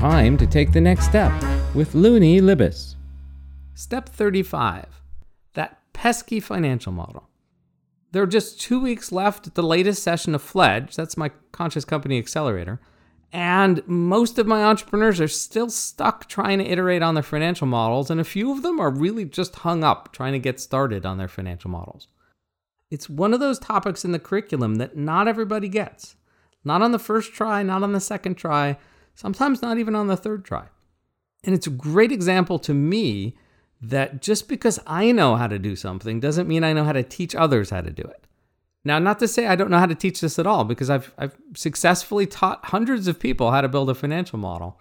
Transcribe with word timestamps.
Time 0.00 0.38
to 0.38 0.46
take 0.46 0.72
the 0.72 0.80
next 0.80 1.04
step 1.04 1.30
with 1.74 1.94
Luni 1.94 2.40
Libes. 2.40 2.96
Step 3.74 4.08
35 4.08 4.86
that 5.52 5.82
pesky 5.92 6.40
financial 6.40 6.90
model. 6.90 7.28
There 8.12 8.22
are 8.22 8.26
just 8.26 8.58
two 8.58 8.80
weeks 8.80 9.12
left 9.12 9.46
at 9.46 9.56
the 9.56 9.62
latest 9.62 10.02
session 10.02 10.34
of 10.34 10.40
Fledge, 10.40 10.96
that's 10.96 11.18
my 11.18 11.30
conscious 11.52 11.84
company 11.84 12.16
accelerator, 12.16 12.80
and 13.30 13.86
most 13.86 14.38
of 14.38 14.46
my 14.46 14.64
entrepreneurs 14.64 15.20
are 15.20 15.28
still 15.28 15.68
stuck 15.68 16.30
trying 16.30 16.60
to 16.60 16.64
iterate 16.64 17.02
on 17.02 17.12
their 17.12 17.22
financial 17.22 17.66
models, 17.66 18.10
and 18.10 18.22
a 18.22 18.24
few 18.24 18.52
of 18.52 18.62
them 18.62 18.80
are 18.80 18.90
really 18.90 19.26
just 19.26 19.56
hung 19.56 19.84
up 19.84 20.14
trying 20.14 20.32
to 20.32 20.38
get 20.38 20.58
started 20.58 21.04
on 21.04 21.18
their 21.18 21.28
financial 21.28 21.70
models. 21.70 22.08
It's 22.90 23.10
one 23.10 23.34
of 23.34 23.40
those 23.40 23.58
topics 23.58 24.02
in 24.02 24.12
the 24.12 24.18
curriculum 24.18 24.76
that 24.76 24.96
not 24.96 25.28
everybody 25.28 25.68
gets. 25.68 26.16
Not 26.64 26.80
on 26.80 26.92
the 26.92 26.98
first 26.98 27.34
try, 27.34 27.62
not 27.62 27.82
on 27.82 27.92
the 27.92 28.00
second 28.00 28.36
try, 28.36 28.78
sometimes 29.20 29.60
not 29.60 29.76
even 29.78 29.94
on 29.94 30.06
the 30.06 30.16
third 30.16 30.44
try. 30.44 30.64
And 31.44 31.54
it's 31.54 31.66
a 31.66 31.70
great 31.70 32.10
example 32.10 32.58
to 32.60 32.72
me 32.72 33.36
that 33.82 34.22
just 34.22 34.48
because 34.48 34.78
I 34.86 35.12
know 35.12 35.36
how 35.36 35.46
to 35.46 35.58
do 35.58 35.76
something 35.76 36.20
doesn't 36.20 36.48
mean 36.48 36.64
I 36.64 36.72
know 36.72 36.84
how 36.84 36.92
to 36.92 37.02
teach 37.02 37.34
others 37.34 37.70
how 37.70 37.82
to 37.82 37.90
do 37.90 38.02
it. 38.02 38.26
Now, 38.82 38.98
not 38.98 39.18
to 39.18 39.28
say 39.28 39.46
I 39.46 39.56
don't 39.56 39.70
know 39.70 39.78
how 39.78 39.86
to 39.86 39.94
teach 39.94 40.22
this 40.22 40.38
at 40.38 40.46
all, 40.46 40.64
because 40.64 40.88
I've, 40.88 41.12
I've 41.18 41.36
successfully 41.54 42.26
taught 42.26 42.64
hundreds 42.66 43.08
of 43.08 43.20
people 43.20 43.50
how 43.50 43.60
to 43.60 43.68
build 43.68 43.90
a 43.90 43.94
financial 43.94 44.38
model. 44.38 44.80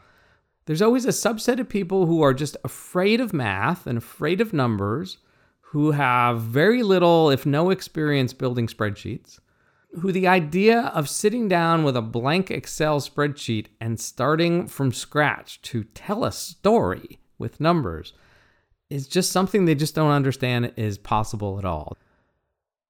There's 0.66 0.82
always 0.82 1.06
a 1.06 1.10
subset 1.10 1.60
of 1.60 1.68
people 1.68 2.06
who 2.06 2.22
are 2.22 2.34
just 2.34 2.56
afraid 2.64 3.20
of 3.20 3.34
math 3.34 3.88
and 3.88 3.98
afraid 3.98 4.40
of 4.40 4.54
numbers, 4.54 5.18
who 5.60 5.92
have 5.92 6.42
very 6.42 6.82
little, 6.82 7.30
if 7.30 7.46
no 7.46 7.72
experience 7.72 8.32
building 8.32 8.68
spreadsheets, 8.68 9.40
who 9.98 10.12
the 10.12 10.28
idea 10.28 10.92
of 10.94 11.10
sitting 11.10 11.48
down 11.48 11.84
with 11.84 11.98
a 11.98 12.02
blank 12.02 12.52
Excel 12.52 13.00
spreadsheet 13.00 13.68
and 13.82 14.00
starting 14.00 14.68
from 14.68 14.92
scratch 14.92 15.62
to 15.64 15.84
tell 15.84 16.24
a 16.24 16.32
story 16.32 17.20
with 17.38 17.60
numbers 17.60 18.14
is 18.90 19.08
just 19.08 19.32
something 19.32 19.66
they 19.66 19.76
just 19.76 19.96
don't 19.96 20.12
understand 20.12 20.74
is 20.76 20.98
possible 20.98 21.58
at 21.58 21.66
all. 21.66 21.98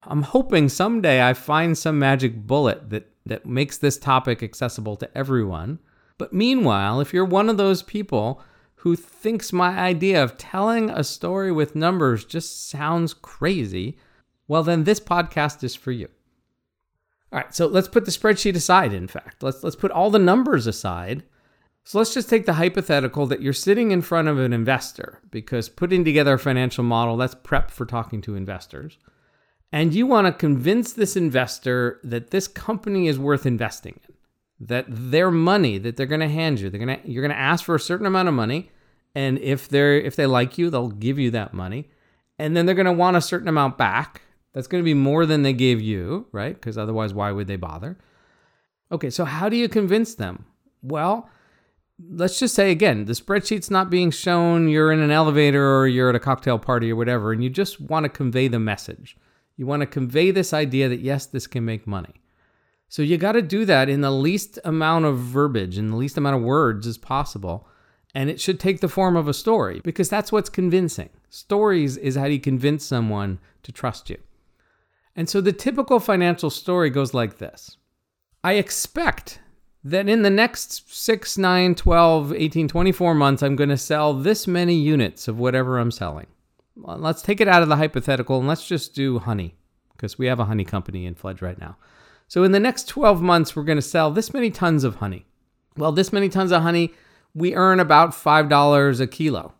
I'm 0.02 0.22
hoping 0.22 0.68
someday 0.68 1.26
I 1.26 1.34
find 1.34 1.76
some 1.76 1.98
magic 1.98 2.46
bullet 2.46 2.90
that, 2.90 3.10
that 3.26 3.46
makes 3.46 3.78
this 3.78 3.98
topic 3.98 4.42
accessible 4.42 4.96
to 4.96 5.16
everyone. 5.16 5.78
But 6.18 6.32
meanwhile, 6.32 7.00
if 7.00 7.12
you're 7.12 7.24
one 7.24 7.48
of 7.48 7.56
those 7.56 7.82
people 7.82 8.42
who 8.76 8.96
thinks 8.96 9.52
my 9.52 9.78
idea 9.78 10.22
of 10.22 10.38
telling 10.38 10.88
a 10.88 11.04
story 11.04 11.52
with 11.52 11.76
numbers 11.76 12.24
just 12.24 12.68
sounds 12.70 13.12
crazy, 13.12 13.98
well, 14.48 14.62
then 14.62 14.84
this 14.84 15.00
podcast 15.00 15.62
is 15.62 15.74
for 15.74 15.92
you. 15.92 16.08
All 17.32 17.38
right, 17.38 17.54
so 17.54 17.66
let's 17.66 17.88
put 17.88 18.04
the 18.04 18.10
spreadsheet 18.10 18.56
aside, 18.56 18.92
in 18.92 19.06
fact. 19.06 19.42
Let's, 19.42 19.62
let's 19.62 19.76
put 19.76 19.92
all 19.92 20.10
the 20.10 20.18
numbers 20.18 20.66
aside 20.66 21.22
so 21.84 21.98
let's 21.98 22.14
just 22.14 22.28
take 22.28 22.46
the 22.46 22.54
hypothetical 22.54 23.26
that 23.26 23.42
you're 23.42 23.52
sitting 23.52 23.90
in 23.90 24.02
front 24.02 24.28
of 24.28 24.38
an 24.38 24.52
investor 24.52 25.20
because 25.30 25.68
putting 25.68 26.04
together 26.04 26.34
a 26.34 26.38
financial 26.38 26.84
model, 26.84 27.16
that's 27.16 27.34
prep 27.34 27.70
for 27.70 27.86
talking 27.86 28.20
to 28.22 28.36
investors. 28.36 28.98
And 29.72 29.94
you 29.94 30.06
want 30.06 30.26
to 30.26 30.32
convince 30.32 30.92
this 30.92 31.16
investor 31.16 32.00
that 32.04 32.30
this 32.30 32.48
company 32.48 33.06
is 33.08 33.18
worth 33.18 33.46
investing 33.46 33.98
in, 34.08 34.14
that 34.66 34.84
their 34.88 35.30
money 35.30 35.78
that 35.78 35.96
they're 35.96 36.06
going 36.06 36.20
to 36.20 36.28
hand 36.28 36.60
you, 36.60 36.70
they're 36.70 36.84
going 36.84 37.00
to 37.00 37.10
you're 37.10 37.22
going 37.22 37.36
to 37.36 37.40
ask 37.40 37.64
for 37.64 37.74
a 37.74 37.80
certain 37.80 38.06
amount 38.06 38.28
of 38.28 38.34
money, 38.34 38.70
and 39.14 39.38
if 39.38 39.68
they're 39.68 39.98
if 39.98 40.16
they 40.16 40.26
like 40.26 40.58
you, 40.58 40.70
they'll 40.70 40.88
give 40.88 41.18
you 41.18 41.30
that 41.30 41.54
money. 41.54 41.88
And 42.38 42.56
then 42.56 42.66
they're 42.66 42.74
going 42.74 42.86
to 42.86 42.92
want 42.92 43.16
a 43.16 43.20
certain 43.20 43.48
amount 43.48 43.78
back. 43.78 44.22
That's 44.52 44.66
going 44.66 44.82
to 44.82 44.84
be 44.84 44.94
more 44.94 45.26
than 45.26 45.42
they 45.42 45.52
gave 45.52 45.80
you, 45.80 46.26
right? 46.32 46.54
Because 46.54 46.76
otherwise 46.76 47.14
why 47.14 47.32
would 47.32 47.46
they 47.46 47.56
bother? 47.56 47.98
Okay, 48.90 49.10
so 49.10 49.24
how 49.24 49.48
do 49.48 49.56
you 49.56 49.68
convince 49.68 50.14
them? 50.14 50.46
Well, 50.82 51.28
let's 52.08 52.38
just 52.38 52.54
say 52.54 52.70
again, 52.70 53.04
the 53.04 53.12
spreadsheet's 53.12 53.70
not 53.70 53.90
being 53.90 54.10
shown, 54.10 54.68
you're 54.68 54.92
in 54.92 55.00
an 55.00 55.10
elevator 55.10 55.76
or 55.76 55.86
you're 55.86 56.08
at 56.08 56.16
a 56.16 56.20
cocktail 56.20 56.58
party 56.58 56.90
or 56.90 56.96
whatever, 56.96 57.32
and 57.32 57.44
you 57.44 57.50
just 57.50 57.80
want 57.80 58.04
to 58.04 58.08
convey 58.08 58.48
the 58.48 58.58
message. 58.58 59.16
You 59.56 59.66
want 59.66 59.80
to 59.80 59.86
convey 59.86 60.30
this 60.30 60.52
idea 60.52 60.88
that 60.88 61.00
yes, 61.00 61.26
this 61.26 61.46
can 61.46 61.64
make 61.64 61.86
money. 61.86 62.14
So 62.88 63.02
you 63.02 63.18
got 63.18 63.32
to 63.32 63.42
do 63.42 63.64
that 63.66 63.88
in 63.88 64.00
the 64.00 64.10
least 64.10 64.58
amount 64.64 65.04
of 65.04 65.18
verbiage 65.18 65.78
and 65.78 65.92
the 65.92 65.96
least 65.96 66.16
amount 66.16 66.36
of 66.36 66.42
words 66.42 66.86
as 66.88 66.98
possible. 66.98 67.68
And 68.12 68.28
it 68.28 68.40
should 68.40 68.58
take 68.58 68.80
the 68.80 68.88
form 68.88 69.14
of 69.16 69.28
a 69.28 69.34
story 69.34 69.80
because 69.84 70.08
that's 70.08 70.32
what's 70.32 70.50
convincing. 70.50 71.10
Stories 71.28 71.96
is 71.96 72.16
how 72.16 72.24
you 72.24 72.40
convince 72.40 72.84
someone 72.84 73.38
to 73.62 73.70
trust 73.70 74.10
you. 74.10 74.16
And 75.20 75.28
so 75.28 75.42
the 75.42 75.52
typical 75.52 76.00
financial 76.00 76.48
story 76.48 76.88
goes 76.88 77.12
like 77.12 77.36
this 77.36 77.76
I 78.42 78.54
expect 78.54 79.38
that 79.84 80.08
in 80.08 80.22
the 80.22 80.30
next 80.30 80.90
6, 80.90 81.36
9, 81.36 81.74
12, 81.74 82.32
18, 82.32 82.68
24 82.68 83.14
months, 83.14 83.42
I'm 83.42 83.54
going 83.54 83.68
to 83.68 83.76
sell 83.76 84.14
this 84.14 84.46
many 84.46 84.76
units 84.76 85.28
of 85.28 85.38
whatever 85.38 85.78
I'm 85.78 85.90
selling. 85.90 86.26
Let's 86.74 87.20
take 87.20 87.42
it 87.42 87.48
out 87.48 87.60
of 87.60 87.68
the 87.68 87.76
hypothetical 87.76 88.38
and 88.38 88.48
let's 88.48 88.66
just 88.66 88.94
do 88.94 89.18
honey 89.18 89.56
because 89.92 90.18
we 90.18 90.24
have 90.24 90.40
a 90.40 90.46
honey 90.46 90.64
company 90.64 91.04
in 91.04 91.14
Fledge 91.14 91.42
right 91.42 91.60
now. 91.60 91.76
So 92.26 92.42
in 92.42 92.52
the 92.52 92.58
next 92.58 92.88
12 92.88 93.20
months, 93.20 93.54
we're 93.54 93.64
going 93.64 93.76
to 93.76 93.82
sell 93.82 94.10
this 94.10 94.32
many 94.32 94.50
tons 94.50 94.84
of 94.84 94.96
honey. 94.96 95.26
Well, 95.76 95.92
this 95.92 96.14
many 96.14 96.30
tons 96.30 96.50
of 96.50 96.62
honey, 96.62 96.94
we 97.34 97.54
earn 97.54 97.78
about 97.78 98.12
$5 98.12 99.00
a 99.00 99.06
kilo. 99.06 99.52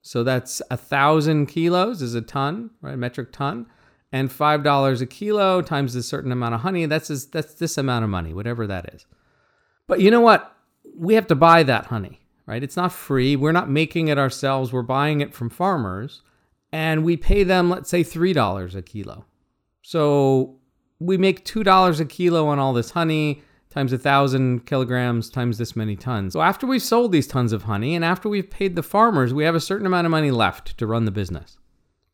So 0.00 0.22
that's 0.22 0.62
a 0.70 0.76
thousand 0.76 1.46
kilos 1.46 2.02
is 2.02 2.14
a 2.14 2.22
ton, 2.22 2.70
right? 2.80 2.94
A 2.94 2.96
metric 2.96 3.32
ton. 3.32 3.66
And 4.14 4.28
$5 4.28 5.00
a 5.00 5.06
kilo 5.06 5.62
times 5.62 5.94
a 5.94 6.02
certain 6.02 6.32
amount 6.32 6.54
of 6.54 6.60
honey, 6.60 6.84
that's, 6.84 7.08
this, 7.08 7.24
that's 7.24 7.54
this 7.54 7.78
amount 7.78 8.04
of 8.04 8.10
money, 8.10 8.34
whatever 8.34 8.66
that 8.66 8.94
is. 8.94 9.06
But 9.86 10.00
you 10.00 10.10
know 10.10 10.20
what? 10.20 10.54
We 10.94 11.14
have 11.14 11.26
to 11.28 11.34
buy 11.34 11.62
that 11.62 11.86
honey, 11.86 12.20
right? 12.44 12.62
It's 12.62 12.76
not 12.76 12.92
free. 12.92 13.36
We're 13.36 13.52
not 13.52 13.70
making 13.70 14.08
it 14.08 14.18
ourselves. 14.18 14.72
We're 14.72 14.82
buying 14.82 15.22
it 15.22 15.34
from 15.34 15.48
farmers 15.48 16.20
and 16.72 17.04
we 17.04 17.16
pay 17.16 17.42
them, 17.42 17.70
let's 17.70 17.90
say, 17.90 18.02
$3 18.02 18.74
a 18.74 18.82
kilo. 18.82 19.26
So 19.82 20.58
we 20.98 21.18
make 21.18 21.44
$2 21.44 22.00
a 22.00 22.04
kilo 22.04 22.46
on 22.48 22.58
all 22.58 22.72
this 22.72 22.90
honey 22.90 23.42
times 23.72 23.92
a 23.92 23.98
thousand 23.98 24.66
kilograms 24.66 25.30
times 25.30 25.58
this 25.58 25.74
many 25.74 25.96
tons. 25.96 26.34
So 26.34 26.42
after 26.42 26.66
we've 26.66 26.82
sold 26.82 27.12
these 27.12 27.26
tons 27.26 27.52
of 27.52 27.64
honey 27.64 27.94
and 27.94 28.04
after 28.04 28.28
we've 28.28 28.50
paid 28.50 28.76
the 28.76 28.82
farmers, 28.82 29.32
we 29.32 29.44
have 29.44 29.54
a 29.54 29.60
certain 29.60 29.86
amount 29.86 30.06
of 30.06 30.10
money 30.10 30.30
left 30.30 30.76
to 30.78 30.86
run 30.86 31.04
the 31.04 31.10
business. 31.10 31.56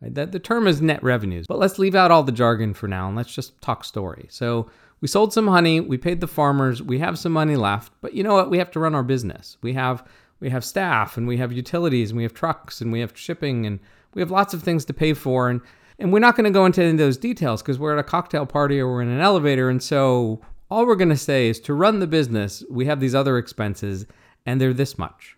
Right? 0.01 0.15
That 0.15 0.33
the 0.33 0.39
term 0.39 0.67
is 0.67 0.81
net 0.81 1.03
revenues, 1.03 1.47
but 1.47 1.59
let's 1.59 1.79
leave 1.79 1.95
out 1.95 2.11
all 2.11 2.23
the 2.23 2.33
jargon 2.33 2.75
for 2.75 2.89
now 2.89 3.09
and 3.09 3.17
let's 3.17 3.35
just 3.35 3.61
talk 3.61 3.85
story. 3.85 4.27
So 4.31 4.71
we 5.01 5.09
sold 5.09 5.33
some 5.33 5.49
honey, 5.49 5.81
we 5.81 5.99
paid 5.99 6.21
the 6.21 6.29
farmers, 6.29 6.83
we 6.83 6.99
have 6.99 7.19
some 7.19 7.33
money 7.33 7.57
left, 7.57 7.93
but 8.01 8.15
you 8.15 8.23
know 8.23 8.35
what? 8.35 8.51
We 8.51 8.59
have 8.59 8.71
to 8.73 8.81
run 8.81 8.95
our 8.95 9.03
business. 9.03 9.57
We 9.63 9.73
have 9.75 10.05
we 10.41 10.51
have 10.51 10.65
staff 10.65 11.17
and 11.17 11.27
we 11.27 11.39
have 11.39 11.53
utilities 11.53 12.11
and 12.11 12.17
we 12.17 12.23
have 12.23 12.35
trucks 12.35 12.81
and 12.81 12.93
we 12.93 13.01
have 13.01 13.13
shipping 13.17 13.67
and 13.67 13.81
we 14.15 14.23
have 14.23 14.31
lots 14.31 14.55
of 14.55 14.63
things 14.63 14.85
to 14.85 14.95
pay 14.95 15.13
for 15.15 15.49
and 15.49 15.61
and 16.01 16.13
we're 16.13 16.21
not 16.21 16.37
going 16.37 16.45
to 16.45 16.51
go 16.51 16.65
into 16.65 16.81
any 16.81 16.93
of 16.93 16.99
those 16.99 17.17
details 17.17 17.61
because 17.61 17.77
we're 17.77 17.93
at 17.93 17.99
a 17.99 18.05
cocktail 18.05 18.47
party 18.47 18.79
or 18.79 18.87
we're 18.87 19.03
in 19.03 19.09
an 19.09 19.21
elevator 19.21 19.69
and 19.69 19.83
so 19.83 20.41
all 20.71 20.87
we're 20.87 20.95
going 20.95 21.09
to 21.09 21.17
say 21.17 21.49
is 21.49 21.59
to 21.61 21.75
run 21.75 21.99
the 21.99 22.07
business, 22.07 22.63
we 22.71 22.87
have 22.87 23.01
these 23.01 23.15
other 23.15 23.39
expenses 23.39 24.07
and 24.47 24.61
they're 24.61 24.75
this 24.75 24.99
much. 24.99 25.38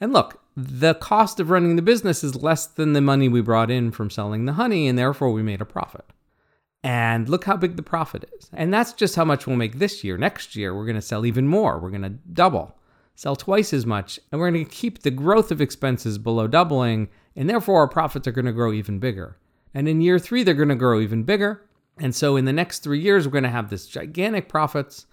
And 0.00 0.12
look, 0.12 0.40
the 0.56 0.94
cost 0.94 1.40
of 1.40 1.50
running 1.50 1.76
the 1.76 1.82
business 1.82 2.24
is 2.24 2.42
less 2.42 2.66
than 2.66 2.92
the 2.92 3.00
money 3.00 3.28
we 3.28 3.40
brought 3.40 3.70
in 3.70 3.90
from 3.90 4.10
selling 4.10 4.46
the 4.46 4.54
honey 4.54 4.88
and 4.88 4.98
therefore 4.98 5.30
we 5.30 5.42
made 5.42 5.60
a 5.60 5.66
profit. 5.66 6.04
And 6.82 7.28
look 7.28 7.44
how 7.44 7.56
big 7.56 7.76
the 7.76 7.82
profit 7.82 8.28
is. 8.38 8.48
And 8.52 8.72
that's 8.72 8.94
just 8.94 9.14
how 9.14 9.24
much 9.24 9.46
we'll 9.46 9.56
make 9.56 9.78
this 9.78 10.02
year. 10.02 10.16
Next 10.16 10.56
year, 10.56 10.74
we're 10.74 10.86
going 10.86 10.96
to 10.96 11.02
sell 11.02 11.26
even 11.26 11.46
more. 11.46 11.78
We're 11.78 11.90
going 11.90 12.02
to 12.02 12.18
double, 12.32 12.74
sell 13.14 13.36
twice 13.36 13.74
as 13.74 13.84
much. 13.84 14.18
And 14.32 14.40
we're 14.40 14.50
going 14.50 14.64
to 14.64 14.70
keep 14.70 15.00
the 15.00 15.10
growth 15.10 15.50
of 15.50 15.60
expenses 15.60 16.16
below 16.16 16.46
doubling. 16.46 17.10
And 17.36 17.50
therefore, 17.50 17.80
our 17.80 17.88
profits 17.88 18.26
are 18.26 18.32
going 18.32 18.46
to 18.46 18.52
grow 18.52 18.72
even 18.72 18.98
bigger. 18.98 19.36
And 19.74 19.88
in 19.88 20.00
year 20.00 20.18
three, 20.18 20.42
they're 20.42 20.54
going 20.54 20.70
to 20.70 20.74
grow 20.74 21.00
even 21.00 21.22
bigger. 21.24 21.66
And 21.98 22.14
so 22.14 22.36
in 22.36 22.46
the 22.46 22.52
next 22.52 22.78
three 22.78 23.00
years, 23.00 23.26
we're 23.26 23.32
going 23.32 23.44
to 23.44 23.50
have 23.50 23.68
this 23.68 23.86
gigantic 23.86 24.48
profits. 24.48 25.06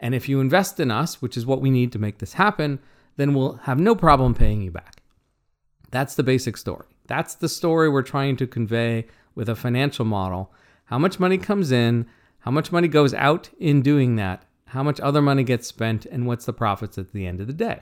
And 0.00 0.14
if 0.14 0.26
you 0.26 0.40
invest 0.40 0.80
in 0.80 0.90
us, 0.90 1.20
which 1.20 1.36
is 1.36 1.44
what 1.44 1.60
we 1.60 1.70
need 1.70 1.92
to 1.92 1.98
make 1.98 2.18
this 2.18 2.32
happen, 2.32 2.78
then 3.20 3.34
we'll 3.34 3.54
have 3.64 3.78
no 3.78 3.94
problem 3.94 4.34
paying 4.34 4.62
you 4.62 4.70
back. 4.70 5.02
That's 5.90 6.14
the 6.14 6.22
basic 6.22 6.56
story. 6.56 6.86
That's 7.06 7.34
the 7.34 7.48
story 7.48 7.88
we're 7.88 8.02
trying 8.02 8.36
to 8.36 8.46
convey 8.46 9.06
with 9.34 9.48
a 9.48 9.56
financial 9.56 10.04
model 10.04 10.52
how 10.84 10.98
much 10.98 11.20
money 11.20 11.38
comes 11.38 11.70
in, 11.70 12.04
how 12.40 12.50
much 12.50 12.72
money 12.72 12.88
goes 12.88 13.14
out 13.14 13.48
in 13.60 13.80
doing 13.80 14.16
that, 14.16 14.44
how 14.66 14.82
much 14.82 14.98
other 14.98 15.22
money 15.22 15.44
gets 15.44 15.68
spent, 15.68 16.04
and 16.06 16.26
what's 16.26 16.46
the 16.46 16.52
profits 16.52 16.98
at 16.98 17.12
the 17.12 17.26
end 17.26 17.40
of 17.40 17.46
the 17.46 17.52
day. 17.52 17.80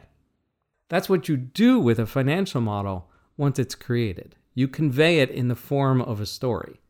That's 0.90 1.08
what 1.08 1.26
you 1.26 1.38
do 1.38 1.78
with 1.78 1.98
a 1.98 2.06
financial 2.06 2.60
model 2.60 3.10
once 3.38 3.58
it's 3.58 3.74
created. 3.74 4.36
You 4.54 4.68
convey 4.68 5.20
it 5.20 5.30
in 5.30 5.48
the 5.48 5.54
form 5.54 6.02
of 6.02 6.20
a 6.20 6.26
story. 6.26 6.80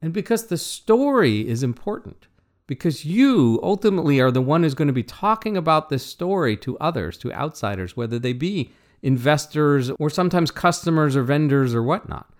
And 0.00 0.12
because 0.12 0.46
the 0.46 0.58
story 0.58 1.48
is 1.48 1.64
important, 1.64 2.28
because 2.68 3.04
you 3.04 3.58
ultimately 3.64 4.20
are 4.20 4.30
the 4.30 4.40
one 4.40 4.62
who's 4.62 4.74
going 4.74 4.86
to 4.86 4.94
be 4.94 5.02
talking 5.02 5.56
about 5.56 5.88
this 5.88 6.06
story 6.06 6.56
to 6.58 6.78
others, 6.78 7.18
to 7.18 7.32
outsiders, 7.32 7.96
whether 7.96 8.20
they 8.20 8.32
be 8.32 8.70
investors 9.02 9.90
or 9.98 10.08
sometimes 10.08 10.52
customers 10.52 11.16
or 11.16 11.24
vendors 11.24 11.74
or 11.74 11.82
whatnot 11.82 12.30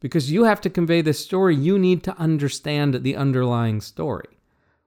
because 0.00 0.30
you 0.30 0.44
have 0.44 0.60
to 0.60 0.70
convey 0.70 1.00
this 1.00 1.18
story, 1.18 1.56
you 1.56 1.78
need 1.78 2.02
to 2.04 2.16
understand 2.18 3.02
the 3.02 3.16
underlying 3.16 3.80
story. 3.80 4.28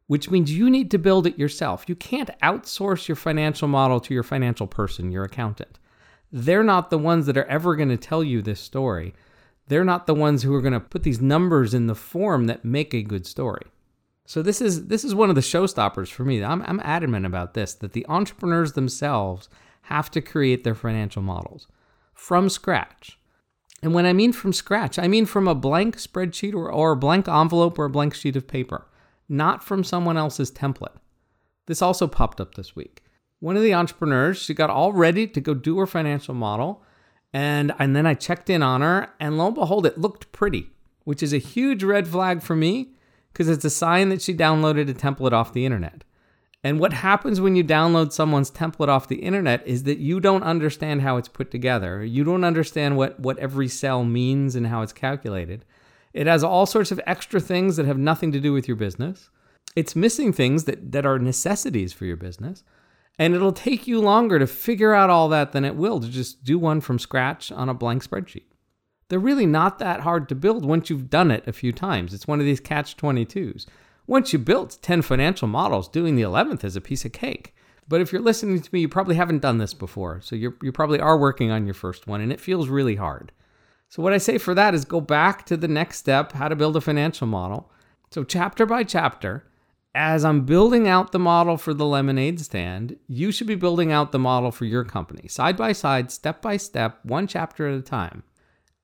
which 0.09 0.31
means 0.31 0.51
you 0.51 0.71
need 0.71 0.89
to 0.89 0.97
build 0.97 1.27
it 1.27 1.37
yourself. 1.37 1.85
You 1.87 1.95
can't 1.95 2.31
outsource 2.41 3.07
your 3.07 3.15
financial 3.15 3.67
model 3.67 3.99
to 3.99 4.11
your 4.11 4.23
financial 4.23 4.65
person, 4.65 5.11
your 5.11 5.23
accountant. 5.23 5.77
They're 6.31 6.63
not 6.63 6.89
the 6.89 6.97
ones 6.97 7.27
that 7.27 7.37
are 7.37 7.45
ever 7.45 7.75
going 7.75 7.89
to 7.89 7.97
tell 7.97 8.23
you 8.23 8.41
this 8.41 8.59
story. 8.59 9.13
They're 9.67 9.83
not 9.83 10.07
the 10.07 10.15
ones 10.15 10.41
who 10.41 10.51
are 10.55 10.63
going 10.63 10.73
to 10.73 10.79
put 10.79 11.03
these 11.03 11.21
numbers 11.21 11.75
in 11.75 11.85
the 11.85 11.93
form 11.93 12.47
that 12.47 12.65
make 12.65 12.95
a 12.95 13.03
good 13.03 13.27
story. 13.27 13.67
So 14.29 14.43
this 14.43 14.61
is 14.61 14.89
this 14.89 15.03
is 15.03 15.15
one 15.15 15.29
of 15.29 15.35
the 15.35 15.41
showstoppers 15.41 16.11
for 16.11 16.23
me. 16.23 16.43
I'm, 16.43 16.61
I'm 16.61 16.79
adamant 16.83 17.25
about 17.25 17.55
this 17.55 17.73
that 17.73 17.93
the 17.93 18.05
entrepreneurs 18.07 18.73
themselves 18.73 19.49
have 19.93 20.11
to 20.11 20.21
create 20.21 20.63
their 20.63 20.75
financial 20.75 21.23
models 21.23 21.65
from 22.13 22.47
scratch. 22.47 23.17
And 23.81 23.91
when 23.91 24.05
I 24.05 24.13
mean 24.13 24.31
from 24.31 24.53
scratch, 24.53 24.99
I 24.99 25.07
mean 25.07 25.25
from 25.25 25.47
a 25.47 25.55
blank 25.55 25.97
spreadsheet 25.97 26.53
or, 26.53 26.71
or 26.71 26.91
a 26.91 26.95
blank 26.95 27.27
envelope 27.27 27.79
or 27.79 27.85
a 27.85 27.89
blank 27.89 28.13
sheet 28.13 28.35
of 28.35 28.47
paper 28.47 28.85
not 29.27 29.63
from 29.63 29.83
someone 29.83 30.15
else's 30.15 30.51
template. 30.51 30.97
This 31.65 31.81
also 31.81 32.05
popped 32.05 32.39
up 32.39 32.53
this 32.53 32.75
week. 32.75 33.01
One 33.39 33.57
of 33.57 33.63
the 33.63 33.73
entrepreneurs, 33.73 34.37
she 34.37 34.53
got 34.53 34.69
all 34.69 34.93
ready 34.93 35.25
to 35.25 35.41
go 35.41 35.55
do 35.55 35.79
her 35.79 35.87
financial 35.87 36.35
model. 36.35 36.83
And, 37.33 37.73
and 37.79 37.95
then 37.95 38.05
I 38.05 38.13
checked 38.13 38.49
in 38.49 38.61
on 38.61 38.81
her, 38.81 39.09
and 39.19 39.39
lo 39.39 39.47
and 39.47 39.55
behold, 39.55 39.85
it 39.85 39.99
looked 39.99 40.31
pretty, 40.31 40.69
which 41.03 41.23
is 41.23 41.33
a 41.33 41.37
huge 41.37 41.83
red 41.83 42.07
flag 42.07 42.43
for 42.43 42.55
me 42.55 42.93
because 43.39 43.55
it's 43.55 43.63
a 43.63 43.69
sign 43.69 44.09
that 44.09 44.21
she 44.21 44.33
downloaded 44.33 44.89
a 44.89 44.93
template 44.93 45.31
off 45.31 45.53
the 45.53 45.65
internet. 45.65 46.03
And 46.61 46.77
what 46.77 46.91
happens 46.91 47.39
when 47.39 47.55
you 47.55 47.63
download 47.63 48.11
someone's 48.11 48.51
template 48.51 48.89
off 48.89 49.07
the 49.07 49.21
internet 49.21 49.65
is 49.65 49.83
that 49.83 49.99
you 49.99 50.19
don't 50.19 50.43
understand 50.43 51.03
how 51.03 51.15
it's 51.15 51.29
put 51.29 51.49
together. 51.49 52.03
You 52.03 52.25
don't 52.25 52.43
understand 52.43 52.97
what, 52.97 53.17
what 53.17 53.39
every 53.39 53.69
cell 53.69 54.03
means 54.03 54.57
and 54.57 54.67
how 54.67 54.81
it's 54.81 54.91
calculated. 54.91 55.63
It 56.11 56.27
has 56.27 56.43
all 56.43 56.65
sorts 56.65 56.91
of 56.91 56.99
extra 57.07 57.39
things 57.39 57.77
that 57.77 57.85
have 57.85 57.97
nothing 57.97 58.33
to 58.33 58.41
do 58.41 58.51
with 58.51 58.67
your 58.67 58.75
business. 58.75 59.29
It's 59.73 59.95
missing 59.95 60.33
things 60.33 60.65
that, 60.65 60.91
that 60.91 61.05
are 61.05 61.17
necessities 61.17 61.93
for 61.93 62.03
your 62.03 62.17
business. 62.17 62.65
And 63.17 63.33
it'll 63.33 63.53
take 63.53 63.87
you 63.87 64.01
longer 64.01 64.37
to 64.37 64.47
figure 64.47 64.93
out 64.93 65.09
all 65.09 65.29
that 65.29 65.53
than 65.53 65.63
it 65.63 65.77
will 65.77 66.01
to 66.01 66.09
just 66.09 66.43
do 66.43 66.59
one 66.59 66.81
from 66.81 66.99
scratch 66.99 67.53
on 67.53 67.69
a 67.69 67.73
blank 67.73 68.05
spreadsheet. 68.05 68.47
They're 69.09 69.19
really 69.19 69.45
not 69.45 69.79
that 69.79 70.01
hard 70.01 70.29
to 70.29 70.35
build 70.35 70.65
once 70.65 70.89
you've 70.89 71.09
done 71.09 71.31
it 71.31 71.47
a 71.47 71.53
few 71.53 71.71
times. 71.71 72.13
It's 72.13 72.27
one 72.27 72.39
of 72.39 72.45
these 72.45 72.59
catch 72.59 72.95
22s. 72.95 73.65
Once 74.07 74.33
you 74.33 74.39
built 74.39 74.77
10 74.81 75.01
financial 75.01 75.47
models, 75.47 75.87
doing 75.87 76.15
the 76.15 76.21
11th 76.21 76.63
is 76.63 76.75
a 76.75 76.81
piece 76.81 77.05
of 77.05 77.11
cake. 77.11 77.53
But 77.87 78.01
if 78.01 78.13
you're 78.13 78.21
listening 78.21 78.61
to 78.61 78.69
me, 78.71 78.81
you 78.81 78.89
probably 78.89 79.15
haven't 79.15 79.41
done 79.41 79.57
this 79.57 79.73
before. 79.73 80.21
So 80.21 80.35
you 80.35 80.55
you 80.61 80.71
probably 80.71 80.99
are 80.99 81.17
working 81.17 81.51
on 81.51 81.65
your 81.65 81.73
first 81.73 82.07
one 82.07 82.21
and 82.21 82.31
it 82.31 82.39
feels 82.39 82.69
really 82.69 82.95
hard. 82.95 83.31
So, 83.89 84.03
what 84.03 84.13
I 84.13 84.19
say 84.19 84.37
for 84.37 84.53
that 84.53 84.75
is 84.75 84.85
go 84.85 85.01
back 85.01 85.47
to 85.47 85.57
the 85.57 85.67
next 85.67 85.97
step 85.97 86.33
how 86.33 86.47
to 86.47 86.55
build 86.55 86.77
a 86.77 86.81
financial 86.81 87.25
model. 87.25 87.71
So, 88.11 88.23
chapter 88.23 88.67
by 88.67 88.83
chapter, 88.83 89.45
as 89.95 90.23
I'm 90.23 90.45
building 90.45 90.87
out 90.87 91.11
the 91.11 91.17
model 91.19 91.57
for 91.57 91.73
the 91.73 91.85
lemonade 91.85 92.39
stand, 92.39 92.97
you 93.07 93.31
should 93.31 93.47
be 93.47 93.55
building 93.55 93.91
out 93.91 94.11
the 94.11 94.19
model 94.19 94.51
for 94.51 94.65
your 94.65 94.83
company, 94.83 95.27
side 95.27 95.57
by 95.57 95.71
side, 95.71 96.11
step 96.11 96.39
by 96.39 96.57
step, 96.57 96.99
one 97.03 97.25
chapter 97.25 97.67
at 97.67 97.79
a 97.79 97.81
time. 97.81 98.21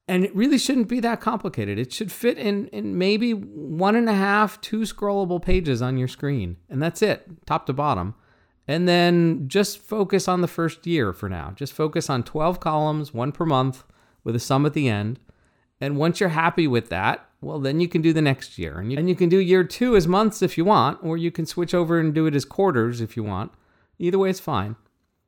And 0.07 0.23
it 0.23 0.35
really 0.35 0.59
shouldn't 0.59 0.87
be 0.87 0.99
that 0.99 1.19
complicated. 1.19 1.79
It 1.79 1.91
should 1.91 2.11
fit 2.11 2.37
in, 2.37 2.67
in 2.67 2.97
maybe 2.97 3.31
one 3.31 3.95
and 3.95 4.07
a 4.07 4.13
half, 4.13 4.61
two 4.61 4.81
scrollable 4.81 5.41
pages 5.41 5.81
on 5.81 5.97
your 5.97 6.07
screen. 6.07 6.57
And 6.69 6.81
that's 6.81 7.01
it, 7.01 7.27
top 7.47 7.65
to 7.65 7.73
bottom. 7.73 8.13
And 8.67 8.87
then 8.87 9.47
just 9.47 9.79
focus 9.79 10.27
on 10.27 10.41
the 10.41 10.47
first 10.47 10.85
year 10.85 11.11
for 11.11 11.27
now. 11.27 11.53
Just 11.55 11.73
focus 11.73 12.09
on 12.09 12.23
12 12.23 12.59
columns, 12.59 13.13
one 13.13 13.31
per 13.31 13.45
month 13.45 13.83
with 14.23 14.35
a 14.35 14.39
sum 14.39 14.65
at 14.65 14.73
the 14.73 14.89
end. 14.89 15.19
And 15.81 15.97
once 15.97 16.19
you're 16.19 16.29
happy 16.29 16.67
with 16.67 16.89
that, 16.89 17.27
well, 17.41 17.59
then 17.59 17.79
you 17.79 17.87
can 17.87 18.01
do 18.01 18.13
the 18.13 18.21
next 18.21 18.57
year. 18.57 18.79
And 18.79 18.91
you, 18.91 18.97
and 18.97 19.09
you 19.09 19.15
can 19.15 19.29
do 19.29 19.37
year 19.37 19.63
two 19.63 19.95
as 19.95 20.07
months 20.07 20.41
if 20.41 20.57
you 20.57 20.65
want, 20.65 20.99
or 21.03 21.17
you 21.17 21.31
can 21.31 21.45
switch 21.45 21.73
over 21.73 21.99
and 21.99 22.13
do 22.13 22.25
it 22.25 22.35
as 22.35 22.45
quarters 22.45 23.01
if 23.01 23.15
you 23.15 23.23
want. 23.23 23.51
Either 23.99 24.17
way, 24.17 24.29
it's 24.29 24.39
fine. 24.39 24.75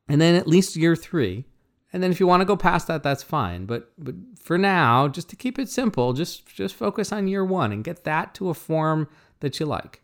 And 0.08 0.20
then 0.20 0.34
at 0.34 0.46
least 0.46 0.74
year 0.74 0.96
three. 0.96 1.44
And 1.92 2.02
then 2.02 2.10
if 2.10 2.20
you 2.20 2.26
want 2.26 2.42
to 2.42 2.46
go 2.46 2.56
past 2.56 2.86
that, 2.88 3.02
that's 3.02 3.22
fine. 3.22 3.64
But 3.64 3.92
but 3.98 4.14
for 4.38 4.58
now, 4.58 5.08
just 5.08 5.30
to 5.30 5.36
keep 5.36 5.58
it 5.58 5.68
simple, 5.68 6.12
just 6.12 6.46
just 6.46 6.74
focus 6.74 7.12
on 7.12 7.28
year 7.28 7.44
one 7.44 7.72
and 7.72 7.84
get 7.84 8.04
that 8.04 8.34
to 8.34 8.50
a 8.50 8.54
form 8.54 9.08
that 9.40 9.58
you 9.58 9.66
like. 9.66 10.02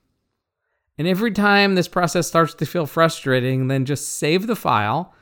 And 0.96 1.08
every 1.08 1.32
time 1.32 1.74
this 1.74 1.88
process 1.88 2.28
starts 2.28 2.54
to 2.54 2.66
feel 2.66 2.86
frustrating, 2.86 3.68
then 3.68 3.84
just 3.84 4.08
save 4.08 4.46
the 4.46 4.56
file 4.56 5.14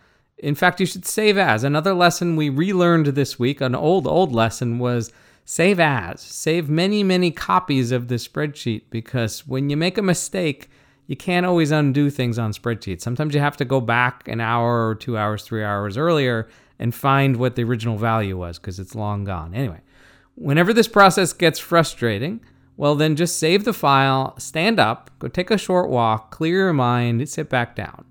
in 0.43 0.57
fact, 0.57 0.81
you 0.81 0.87
should 0.87 1.07
save 1.07 1.39
as. 1.39 1.63
Another 1.63 1.95
lesson 1.95 2.35
we 2.35 2.49
relearned 2.49 3.07
this 3.07 3.39
week, 3.39 3.61
an 3.61 3.77
old, 3.77 4.09
old 4.09 4.33
lesson, 4.33 4.81
was 4.81 5.13
save 5.45 5.79
as. 5.79 6.21
Save 6.21 6.69
many, 6.69 7.05
many 7.05 7.31
copies 7.31 7.93
of 7.93 8.09
the 8.09 8.17
spreadsheet 8.17 8.83
because 8.91 9.47
when 9.47 9.71
you 9.71 9.77
make 9.77 9.97
a 9.97 10.03
mistake, 10.03 10.69
you 11.13 11.17
can't 11.17 11.45
always 11.45 11.71
undo 11.71 12.09
things 12.09 12.39
on 12.39 12.55
spreadsheets. 12.55 13.03
Sometimes 13.03 13.35
you 13.35 13.41
have 13.41 13.59
to 13.59 13.67
go 13.67 13.83
back 13.83 14.27
an 14.29 14.41
hour 14.41 14.89
or 14.89 14.95
two 14.95 15.19
hours, 15.19 15.43
three 15.43 15.63
hours 15.63 15.99
earlier 15.99 16.49
and 16.79 16.95
find 16.95 17.37
what 17.37 17.55
the 17.55 17.65
original 17.65 17.99
value 17.99 18.39
was 18.39 18.59
because 18.59 18.81
it's 18.81 18.95
long 18.95 19.23
gone. 19.23 19.53
Anyway, 19.53 19.83
whenever 20.37 20.73
this 20.73 20.89
process 20.89 21.35
gets 21.35 21.59
frustrating, 21.59 22.41
well, 22.79 22.95
then 22.95 23.15
just 23.15 23.39
save 23.39 23.65
the 23.65 23.75
file, 23.75 24.35
stand 24.39 24.81
up, 24.81 25.11
go 25.19 25.29
take 25.29 25.51
a 25.51 25.59
short 25.59 25.91
walk, 25.91 26.31
clear 26.31 26.57
your 26.57 26.73
mind, 26.73 27.29
sit 27.29 27.51
back 27.51 27.77
down. 27.77 28.07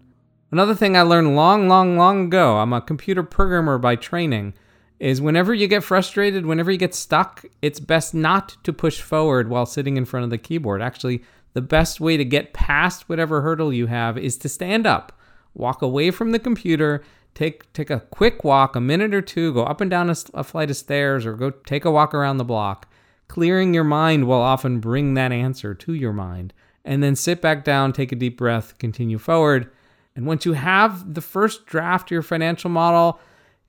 Another 0.51 0.75
thing 0.75 0.95
I 0.95 1.01
learned 1.01 1.36
long, 1.36 1.68
long, 1.68 1.97
long 1.97 2.25
ago, 2.25 2.59
I'm 2.59 2.71
a 2.71 2.81
computer 2.81 3.24
programmer 3.24 3.80
by 3.80 3.95
training, 3.95 4.54
is 5.00 5.19
whenever 5.19 5.56
you 5.56 5.65
get 5.65 5.83
frustrated, 5.83 6.45
whenever 6.45 6.71
you 6.71 6.77
get 6.77 6.94
stuck, 6.94 7.45
it's 7.63 7.80
best 7.80 8.13
not 8.13 8.57
to 8.63 8.71
push 8.71 9.01
forward 9.01 9.50
while 9.50 9.65
sitting 9.65 9.97
in 9.97 10.06
front 10.06 10.25
of 10.25 10.30
the 10.30 10.38
keyboard. 10.38 10.83
Actually, 10.83 11.24
the 11.53 11.62
best 11.62 12.00
way 12.00 12.18
to 12.18 12.25
get 12.25 12.53
past 12.53 13.09
whatever 13.09 13.42
hurdle 13.42 13.74
you 13.74 13.88
have 13.88 14.18
is 14.18 14.38
to 14.38 14.50
stand 14.50 14.88
up, 14.88 15.18
walk 15.53 15.81
away 15.81 16.12
from 16.12 16.31
the 16.31 16.39
computer, 16.39 17.03
take 17.33 17.71
take 17.74 17.89
a 17.89 18.00
quick 18.00 18.44
walk, 18.44 18.75
a 18.75 18.81
minute 18.81 19.13
or 19.13 19.21
two, 19.21 19.53
go 19.53 19.63
up 19.63 19.81
and 19.81 19.92
down 19.92 20.09
a, 20.09 20.15
a 20.33 20.44
flight 20.44 20.69
of 20.69 20.77
stairs 20.77 21.25
or 21.25 21.33
go 21.33 21.50
take 21.50 21.86
a 21.86 21.92
walk 21.92 22.13
around 22.13 22.38
the 22.38 22.44
block. 22.44 22.88
Clearing 23.27 23.74
your 23.74 23.83
mind 23.83 24.27
will 24.27 24.42
often 24.42 24.80
bring 24.80 25.13
that 25.13 25.31
answer 25.31 25.74
to 25.74 25.94
your 25.94 26.13
mind. 26.13 26.53
And 26.83 27.01
then 27.01 27.15
sit 27.15 27.42
back 27.42 27.63
down, 27.63 27.94
take 27.94 28.12
a 28.12 28.15
deep 28.15 28.38
breath, 28.38 28.77
continue 28.77 29.18
forward 29.18 29.71
and 30.15 30.25
once 30.25 30.45
you 30.45 30.54
have 30.54 31.13
the 31.13 31.21
first 31.21 31.65
draft 31.65 32.07
of 32.07 32.12
your 32.12 32.21
financial 32.21 32.69
model, 32.69 33.19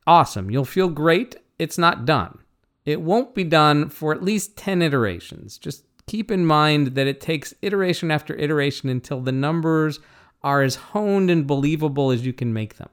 awesome. 0.07 0.51
You'll 0.51 0.65
feel 0.65 0.89
great. 0.89 1.37
It's 1.59 1.79
not 1.79 2.05
done. 2.05 2.39
It 2.85 3.01
won't 3.01 3.35
be 3.35 3.45
done 3.45 3.89
for 3.89 4.13
at 4.13 4.25
least 4.25 4.57
10 4.57 4.83
iterations. 4.83 5.57
Just 5.57 5.85
keep 6.13 6.31
in 6.31 6.45
mind 6.45 6.89
that 6.89 7.07
it 7.07 7.23
takes 7.23 7.55
iteration 7.63 8.11
after 8.11 8.37
iteration 8.37 8.91
until 8.91 9.23
the 9.23 9.33
numbers 9.33 9.99
are 10.43 10.61
as 10.61 10.75
honed 10.75 11.31
and 11.31 11.47
believable 11.47 12.11
as 12.11 12.27
you 12.27 12.35
can 12.35 12.53
make 12.53 12.77
them. 12.77 12.91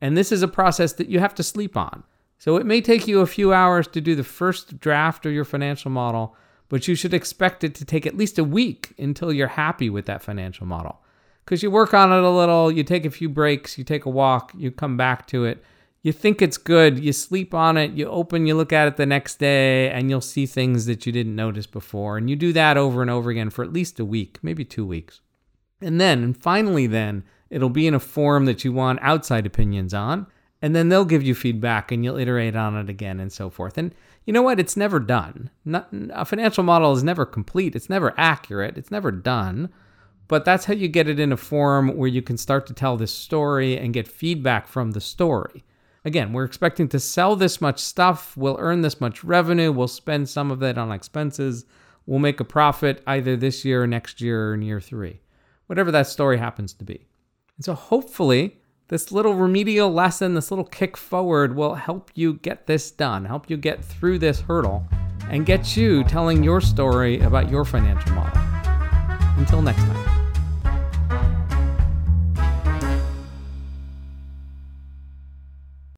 And 0.00 0.16
this 0.16 0.32
is 0.32 0.42
a 0.42 0.48
process 0.48 0.94
that 0.94 1.10
you 1.10 1.20
have 1.20 1.34
to 1.34 1.42
sleep 1.42 1.76
on. 1.76 2.02
So 2.38 2.56
it 2.56 2.64
may 2.64 2.80
take 2.80 3.06
you 3.06 3.20
a 3.20 3.26
few 3.26 3.52
hours 3.52 3.86
to 3.88 4.00
do 4.00 4.14
the 4.14 4.24
first 4.24 4.80
draft 4.80 5.26
of 5.26 5.34
your 5.34 5.44
financial 5.44 5.90
model, 5.90 6.34
but 6.70 6.88
you 6.88 6.94
should 6.94 7.12
expect 7.12 7.62
it 7.62 7.74
to 7.74 7.84
take 7.84 8.06
at 8.06 8.16
least 8.16 8.38
a 8.38 8.42
week 8.42 8.94
until 8.98 9.34
you're 9.34 9.48
happy 9.48 9.90
with 9.90 10.06
that 10.06 10.22
financial 10.22 10.66
model 10.66 10.98
because 11.44 11.62
you 11.62 11.70
work 11.70 11.92
on 11.92 12.10
it 12.10 12.24
a 12.24 12.30
little, 12.30 12.72
you 12.72 12.84
take 12.84 13.04
a 13.04 13.10
few 13.10 13.28
breaks, 13.28 13.76
you 13.76 13.84
take 13.84 14.06
a 14.06 14.10
walk, 14.10 14.50
you 14.56 14.70
come 14.70 14.96
back 14.96 15.26
to 15.26 15.44
it. 15.44 15.62
You 16.04 16.10
think 16.10 16.42
it's 16.42 16.58
good, 16.58 16.98
you 16.98 17.12
sleep 17.12 17.54
on 17.54 17.76
it, 17.76 17.92
you 17.92 18.08
open, 18.08 18.46
you 18.46 18.56
look 18.56 18.72
at 18.72 18.88
it 18.88 18.96
the 18.96 19.06
next 19.06 19.38
day, 19.38 19.88
and 19.88 20.10
you'll 20.10 20.20
see 20.20 20.46
things 20.46 20.86
that 20.86 21.06
you 21.06 21.12
didn't 21.12 21.36
notice 21.36 21.66
before. 21.66 22.16
And 22.16 22.28
you 22.28 22.34
do 22.34 22.52
that 22.54 22.76
over 22.76 23.02
and 23.02 23.10
over 23.10 23.30
again 23.30 23.50
for 23.50 23.64
at 23.64 23.72
least 23.72 24.00
a 24.00 24.04
week, 24.04 24.40
maybe 24.42 24.64
two 24.64 24.84
weeks. 24.84 25.20
And 25.80 26.00
then, 26.00 26.24
and 26.24 26.36
finally, 26.36 26.88
then, 26.88 27.22
it'll 27.50 27.70
be 27.70 27.86
in 27.86 27.94
a 27.94 28.00
form 28.00 28.46
that 28.46 28.64
you 28.64 28.72
want 28.72 28.98
outside 29.00 29.46
opinions 29.46 29.94
on. 29.94 30.26
And 30.60 30.74
then 30.74 30.88
they'll 30.88 31.04
give 31.04 31.22
you 31.22 31.34
feedback 31.34 31.92
and 31.92 32.04
you'll 32.04 32.18
iterate 32.18 32.56
on 32.56 32.76
it 32.76 32.88
again 32.88 33.20
and 33.20 33.32
so 33.32 33.50
forth. 33.50 33.78
And 33.78 33.94
you 34.24 34.32
know 34.32 34.42
what? 34.42 34.60
It's 34.60 34.76
never 34.76 34.98
done. 34.98 35.50
Not, 35.64 35.88
a 36.10 36.24
financial 36.24 36.64
model 36.64 36.92
is 36.92 37.04
never 37.04 37.26
complete, 37.26 37.76
it's 37.76 37.90
never 37.90 38.14
accurate, 38.16 38.76
it's 38.76 38.90
never 38.90 39.10
done. 39.10 39.70
But 40.28 40.44
that's 40.44 40.64
how 40.64 40.74
you 40.74 40.88
get 40.88 41.08
it 41.08 41.20
in 41.20 41.32
a 41.32 41.36
form 41.36 41.96
where 41.96 42.08
you 42.08 42.22
can 42.22 42.36
start 42.36 42.66
to 42.68 42.74
tell 42.74 42.96
this 42.96 43.12
story 43.12 43.76
and 43.76 43.92
get 43.92 44.08
feedback 44.08 44.66
from 44.66 44.92
the 44.92 45.00
story. 45.00 45.64
Again, 46.04 46.32
we're 46.32 46.44
expecting 46.44 46.88
to 46.88 46.98
sell 46.98 47.36
this 47.36 47.60
much 47.60 47.78
stuff, 47.78 48.36
we'll 48.36 48.56
earn 48.58 48.80
this 48.80 49.00
much 49.00 49.22
revenue, 49.22 49.70
we'll 49.70 49.86
spend 49.86 50.28
some 50.28 50.50
of 50.50 50.62
it 50.62 50.76
on 50.76 50.90
expenses, 50.90 51.64
we'll 52.06 52.18
make 52.18 52.40
a 52.40 52.44
profit 52.44 53.02
either 53.06 53.36
this 53.36 53.64
year 53.64 53.84
or 53.84 53.86
next 53.86 54.20
year 54.20 54.50
or 54.50 54.54
in 54.54 54.62
year 54.62 54.80
three, 54.80 55.20
whatever 55.66 55.92
that 55.92 56.08
story 56.08 56.38
happens 56.38 56.74
to 56.74 56.84
be. 56.84 57.06
And 57.56 57.64
so 57.64 57.74
hopefully, 57.74 58.58
this 58.88 59.12
little 59.12 59.34
remedial 59.34 59.92
lesson, 59.92 60.34
this 60.34 60.50
little 60.50 60.64
kick 60.64 60.96
forward 60.96 61.54
will 61.54 61.76
help 61.76 62.10
you 62.14 62.34
get 62.34 62.66
this 62.66 62.90
done, 62.90 63.24
help 63.24 63.48
you 63.48 63.56
get 63.56 63.84
through 63.84 64.18
this 64.18 64.40
hurdle, 64.40 64.84
and 65.28 65.46
get 65.46 65.76
you 65.76 66.02
telling 66.04 66.42
your 66.42 66.60
story 66.60 67.20
about 67.20 67.48
your 67.48 67.64
financial 67.64 68.12
model. 68.12 68.42
Until 69.38 69.62
next 69.62 69.82
time. 69.82 70.01